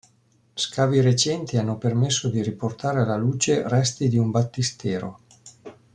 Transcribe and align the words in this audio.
Scavi 0.55 0.99
recenti 0.99 1.57
hanno 1.57 1.77
permesso 1.77 2.27
di 2.27 2.41
riportare 2.41 3.01
alla 3.01 3.17
luce 3.17 3.67
resti 3.67 4.09
di 4.09 4.17
un 4.17 4.31
battistero. 4.31 5.19